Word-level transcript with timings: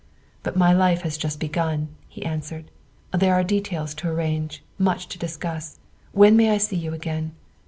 "But 0.41 0.57
my 0.57 0.73
life 0.73 1.01
has 1.03 1.15
just 1.15 1.39
begun," 1.39 1.89
he 2.09 2.25
answered;" 2.25 2.71
there 3.19 3.35
are 3.35 3.43
details 3.43 3.93
to 3.93 4.09
arrange 4.09 4.63
much 4.79 5.07
to 5.09 5.19
discuss. 5.19 5.77
When 6.11 6.35
may 6.35 6.49
I 6.49 6.57
see 6.57 6.75
you 6.75 6.91
again 6.95 7.33